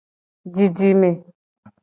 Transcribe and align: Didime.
Didime. 0.53 1.11